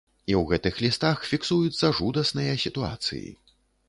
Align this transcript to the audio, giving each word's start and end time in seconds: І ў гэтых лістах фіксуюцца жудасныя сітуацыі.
І 0.27 0.33
ў 0.39 0.49
гэтых 0.51 0.77
лістах 0.85 1.27
фіксуюцца 1.31 1.91
жудасныя 1.99 2.57
сітуацыі. 2.65 3.29